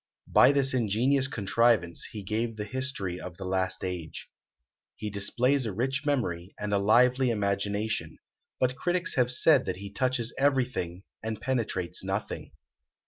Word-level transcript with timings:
By 0.25 0.51
this 0.51 0.73
ingenious 0.73 1.27
contrivance 1.27 2.05
he 2.11 2.23
gave 2.23 2.55
the 2.55 2.63
history 2.65 3.19
of 3.19 3.37
the 3.37 3.45
last 3.45 3.83
age. 3.83 4.31
He 4.95 5.11
displays 5.11 5.67
a 5.67 5.71
rich 5.73 6.07
memory, 6.07 6.55
and 6.59 6.73
a 6.73 6.79
lively 6.79 7.29
imagination; 7.29 8.17
but 8.59 8.75
critics 8.75 9.13
have 9.13 9.31
said 9.31 9.65
that 9.65 9.77
he 9.77 9.91
touches 9.93 10.33
everything, 10.39 11.03
and 11.21 11.39
penetrates 11.39 12.03
nothing. 12.03 12.49